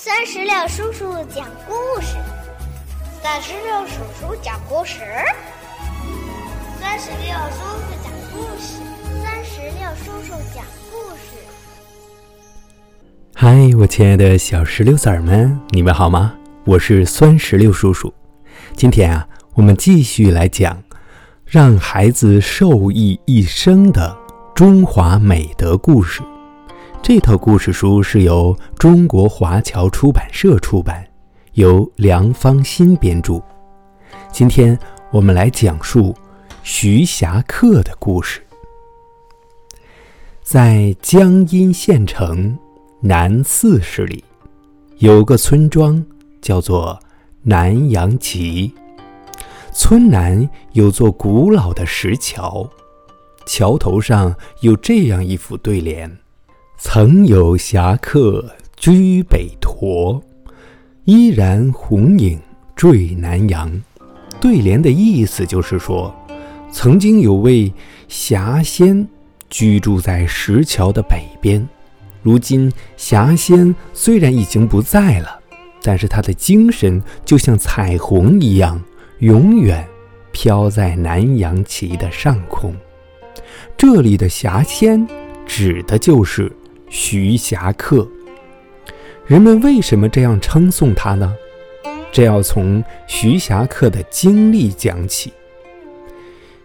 [0.00, 2.14] 三十六叔叔讲故事，
[3.20, 5.00] 三十六叔叔讲故事，
[6.80, 8.78] 三十六叔叔讲故事，
[9.24, 11.42] 三十六叔叔讲故事。
[13.34, 16.32] 嗨，我亲爱的小石榴籽儿们，你们好吗？
[16.64, 18.14] 我是酸石榴叔叔。
[18.76, 20.80] 今天啊，我们继续来讲
[21.44, 24.16] 让孩子受益一生的
[24.54, 26.22] 中华美德故事。
[27.02, 31.06] 这套故事书是由中国华侨出版社出版，
[31.54, 33.40] 由梁芳新编著。
[34.30, 34.78] 今天
[35.10, 36.14] 我们来讲述
[36.62, 38.42] 徐霞客的故事。
[40.42, 42.58] 在江阴县城
[43.00, 44.22] 南四十里，
[44.98, 46.04] 有个村庄
[46.42, 46.98] 叫做
[47.42, 48.74] 南阳集。
[49.72, 52.68] 村南有座古老的石桥，
[53.46, 56.18] 桥头上有这样一副对联。
[56.80, 60.22] 曾有侠客居北陀，
[61.06, 62.40] 依然红影
[62.76, 63.68] 坠南阳。
[64.40, 66.14] 对联的意思就是说，
[66.70, 67.70] 曾经有位
[68.06, 69.06] 侠仙
[69.50, 71.68] 居住在石桥的北边。
[72.22, 75.36] 如今侠仙虽然已经不在了，
[75.82, 78.80] 但是他的精神就像彩虹一样，
[79.18, 79.84] 永远
[80.30, 82.72] 飘在南阳旗的上空。
[83.76, 85.04] 这里的侠仙
[85.44, 86.52] 指的就是。
[86.90, 88.08] 徐霞客，
[89.26, 91.34] 人们为什么这样称颂他呢？
[92.10, 95.32] 这要从徐霞客的经历讲起。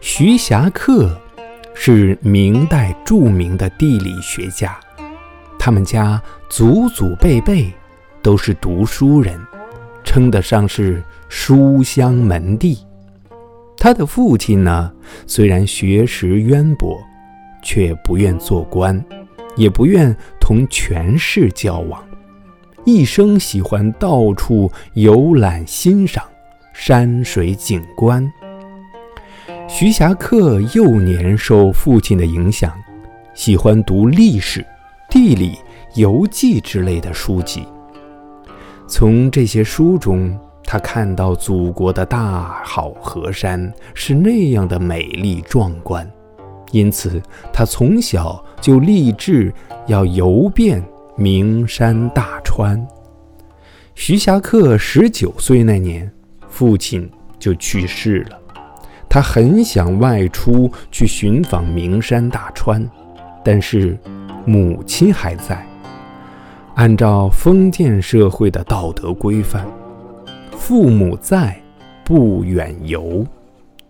[0.00, 1.20] 徐霞客
[1.74, 4.78] 是明代著名的地理学家，
[5.58, 7.72] 他们家祖祖辈辈
[8.22, 9.38] 都是读书人，
[10.04, 12.78] 称得上是书香门第。
[13.76, 14.92] 他的父亲呢，
[15.26, 17.00] 虽然学识渊博，
[17.64, 19.04] 却不愿做官。
[19.56, 22.02] 也不愿同权势交往，
[22.84, 26.24] 一生喜欢到处游览欣赏
[26.72, 28.30] 山水景观。
[29.68, 32.72] 徐霞客幼年受父亲的影响，
[33.34, 34.64] 喜欢读历史、
[35.08, 35.56] 地理、
[35.94, 37.66] 游记之类的书籍。
[38.86, 46.08] 从这些书中，他看到祖国的大好河山是那样的美丽壮观。
[46.72, 49.52] 因此，他从小就立志
[49.88, 50.82] 要游遍
[51.16, 52.80] 名山大川。
[53.94, 56.10] 徐霞客十九岁那年，
[56.48, 58.38] 父亲就去世了。
[59.08, 62.88] 他很想外出去寻访名山大川，
[63.44, 63.98] 但是
[64.46, 65.66] 母亲还在。
[66.76, 69.66] 按照封建社会的道德规范，
[70.52, 71.60] 父母在，
[72.04, 73.26] 不远游。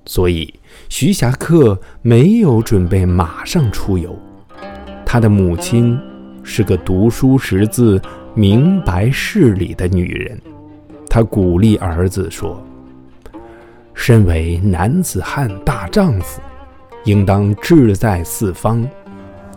[0.07, 0.53] 所以，
[0.89, 4.19] 徐霞客没有准备马上出游。
[5.13, 6.01] 他的母亲
[6.43, 8.01] 是个读书识字、
[8.33, 10.41] 明白事理的女人，
[11.07, 12.59] 她鼓励儿子说
[13.93, 16.41] ：“身为男子汉大丈夫，
[17.05, 18.83] 应当志在四方。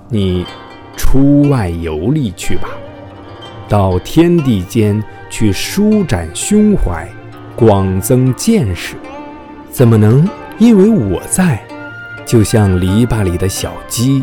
[0.10, 0.46] 你
[0.98, 2.68] 出外游历去吧，
[3.70, 7.08] 到天地间去舒展胸怀，
[7.56, 8.98] 广增见识。”
[9.72, 11.66] 怎么能因为我在，
[12.26, 14.22] 就像篱笆里的小鸡，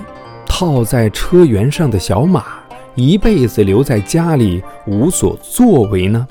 [0.54, 2.44] 套在车辕上的小马，
[2.94, 6.28] 一辈子留在家里无所作为呢？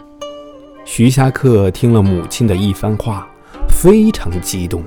[0.86, 3.28] 徐霞客听了母亲的一番话，
[3.68, 4.84] 非常激动，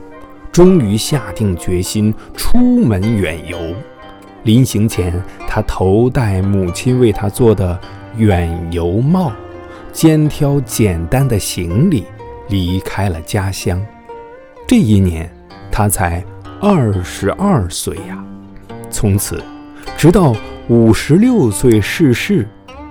[0.52, 3.58] 终于下定决心出门远游。
[4.44, 5.12] 临行前，
[5.48, 7.76] 他头戴母亲为他做的
[8.16, 9.32] 远游帽，
[9.92, 12.04] 肩挑简单的行李，
[12.48, 13.84] 离开了家乡。
[14.64, 15.28] 这一年，
[15.72, 16.24] 他才
[16.60, 18.24] 二十二岁呀。
[18.94, 19.42] 从此，
[19.98, 20.32] 直到
[20.68, 22.48] 五十六岁逝世，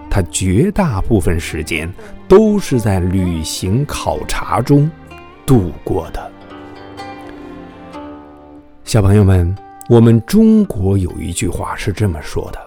[0.10, 1.92] 他绝大部分时间
[2.28, 4.92] 都是在旅行考察中
[5.46, 6.32] 度过的。
[8.84, 9.56] 小朋友们，
[9.90, 12.60] 我们中国有一句话是这么说的：“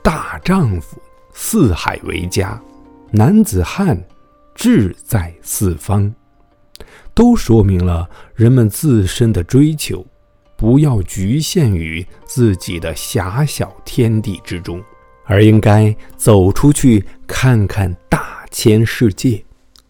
[0.00, 1.02] 大丈夫
[1.34, 2.58] 四海为家，
[3.10, 4.00] 男子汉
[4.54, 6.14] 志在四方。”
[7.12, 10.06] 都说明了人们自身的追求，
[10.58, 14.82] 不要局限于自己的狭小天地之中，
[15.24, 19.40] 而应该走出去看看大千世界，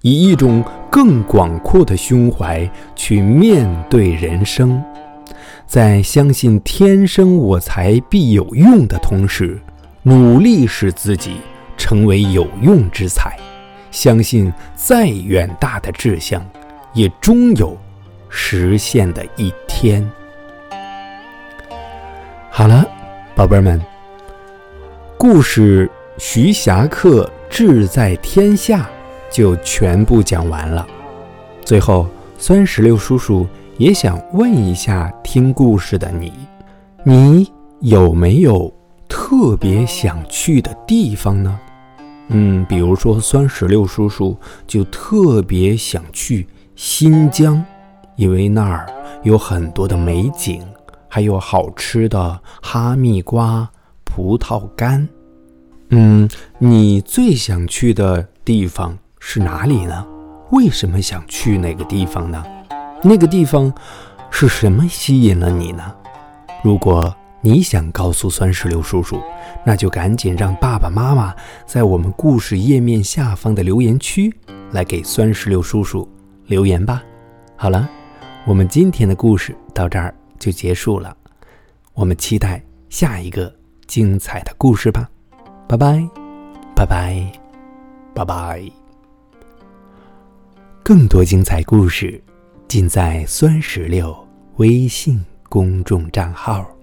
[0.03, 4.85] 以一种更广阔的胸怀去面对人生，
[5.67, 9.59] 在相信天生我材必有用的同时，
[10.03, 11.37] 努力使自己
[11.79, 13.35] 成为有用之才，
[13.91, 16.47] 相信再远大的志向。
[16.95, 17.79] 也终有
[18.29, 20.11] 实现的一天。
[22.59, 22.85] 好了，
[23.37, 23.81] 宝贝儿们，
[25.17, 25.87] 故事
[26.19, 28.91] 《徐霞客志在天下
[29.31, 30.85] 就全部讲完了。
[31.65, 33.47] 最后，酸石榴叔叔
[33.77, 36.33] 也想问一下听故事的你：
[37.05, 38.75] 你有没有
[39.09, 41.61] 特别想去的地方呢？
[42.27, 46.45] 嗯，比如说酸石榴叔叔就特别想去
[46.75, 47.65] 新疆，
[48.17, 48.85] 因为那儿
[49.23, 50.61] 有很多的美景，
[51.09, 53.69] 还有好吃的哈密瓜、
[54.05, 55.09] 葡萄干。
[55.91, 56.29] 嗯，
[56.59, 60.07] 你最想去的地方是哪里呢？
[60.51, 62.45] 为什么想去那个地方呢？
[63.03, 63.73] 那个地方
[64.31, 65.95] 是什么吸引了你呢？
[66.63, 69.21] 如果你想告诉酸石榴叔叔，
[69.65, 71.35] 那就赶紧让爸爸妈妈
[71.65, 74.35] 在我们故事页面下方的留言区
[74.73, 76.07] 来给酸石榴叔叔
[76.47, 77.03] 留言吧。
[77.57, 77.89] 好了，
[78.45, 81.17] 我们今天的故事到这儿就结束了，
[81.95, 83.55] 我们期待下一个
[83.87, 85.11] 精彩的故事吧。
[85.69, 86.09] 拜拜，
[86.75, 87.33] 拜拜，
[88.15, 88.63] 拜拜！
[90.83, 92.23] 更多精彩故事
[92.67, 94.17] 尽在酸石榴
[94.57, 96.78] 微信公众账号。